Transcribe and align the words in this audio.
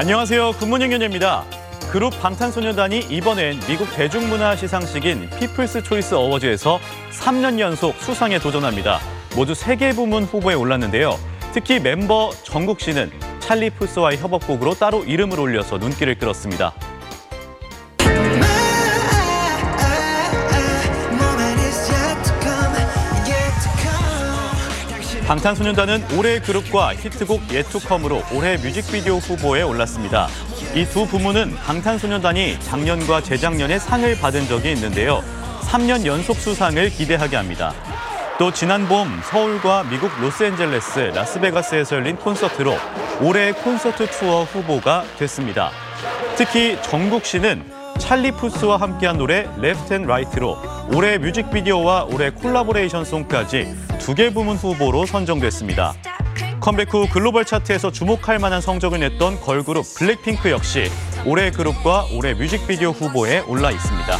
안녕하세요. 0.00 0.52
굿모닝 0.52 0.92
연예입니다. 0.94 1.44
그룹 1.92 2.18
방탄소년단이 2.22 3.00
이번엔 3.10 3.60
미국 3.68 3.86
대중문화 3.94 4.56
시상식인 4.56 5.28
피플스 5.38 5.82
초이스 5.82 6.14
어워즈에서 6.14 6.80
3년 7.10 7.58
연속 7.58 7.94
수상에 7.96 8.38
도전합니다. 8.38 8.98
모두 9.36 9.52
3개 9.52 9.94
부문 9.94 10.24
후보에 10.24 10.54
올랐는데요. 10.54 11.18
특히 11.52 11.80
멤버 11.80 12.30
정국 12.44 12.80
씨는 12.80 13.10
찰리 13.40 13.68
푸스와의 13.68 14.16
협업곡으로 14.16 14.72
따로 14.72 15.04
이름을 15.04 15.38
올려서 15.38 15.76
눈길을 15.76 16.14
끌었습니다. 16.14 16.72
방탄소년단은 25.30 26.18
올해 26.18 26.40
그룹과 26.40 26.92
히트곡 26.96 27.52
Yet 27.52 27.68
To 27.68 27.78
Come으로 27.78 28.20
올해 28.34 28.56
뮤직비디오 28.56 29.18
후보에 29.18 29.62
올랐습니다. 29.62 30.26
이 30.74 30.84
두 30.86 31.06
부문은 31.06 31.54
방탄소년단이 31.54 32.58
작년과 32.58 33.20
재작년에 33.20 33.78
상을 33.78 34.18
받은 34.18 34.48
적이 34.48 34.72
있는데요. 34.72 35.22
3년 35.60 36.04
연속 36.04 36.34
수상을 36.34 36.90
기대하게 36.90 37.36
합니다. 37.36 37.72
또 38.40 38.52
지난 38.52 38.88
봄 38.88 39.20
서울과 39.22 39.84
미국 39.84 40.10
로스앤젤레스, 40.20 41.12
라스베가스에서 41.14 41.94
열린 41.94 42.16
콘서트로 42.16 42.74
올해 43.20 43.52
콘서트 43.52 44.10
투어 44.10 44.42
후보가 44.42 45.04
됐습니다. 45.16 45.70
특히 46.34 46.76
정국 46.82 47.24
씨는 47.24 47.79
찰리 48.00 48.32
푸스와 48.32 48.78
함께한 48.78 49.18
노래 49.18 49.48
Left 49.58 49.94
and 49.94 50.10
Right로 50.10 50.56
올해 50.92 51.18
뮤직비디오와 51.18 52.04
올해 52.10 52.30
collaboration 52.30 53.04
song까지 53.04 53.72
두 54.00 54.14
개 54.14 54.32
부문 54.32 54.56
후보로 54.56 55.06
선정됐습니다. 55.06 55.94
컴백 56.60 56.92
후 56.92 57.06
글로벌 57.08 57.44
차트에서 57.44 57.92
주목할 57.92 58.38
만한 58.38 58.60
성적을 58.60 58.98
냈던 58.98 59.40
걸그룹 59.40 59.84
블랙핑크 59.96 60.50
역시 60.50 60.90
올해 61.24 61.50
그룹과 61.50 62.06
올해 62.16 62.34
뮤직비디오 62.34 62.90
후보에 62.90 63.40
올라 63.40 63.70
있습니다. 63.70 64.16